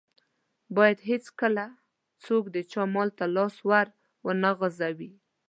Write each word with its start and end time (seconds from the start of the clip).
بايد 0.75 0.97
هيڅکله 1.09 1.65
څوک 2.23 2.43
د 2.55 2.57
چا 2.71 2.81
مال 2.93 3.09
ته 3.17 3.25
لاس 3.35 3.55
ور 3.69 3.87
و 4.23 4.27
نه 4.41 4.51
غزوي. 4.59 5.11